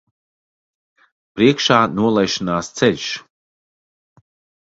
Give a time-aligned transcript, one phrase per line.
[1.39, 3.09] Priekšā nolaišanās ceļš.